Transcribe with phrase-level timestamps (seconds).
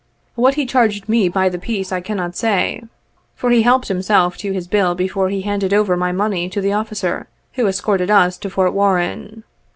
[0.33, 2.81] What he charged me by the piece, I cannot say,
[3.35, 6.73] for he helped himself to his bill before he handed over my money to the
[6.73, 9.43] officer who escorted us to Fort Warren.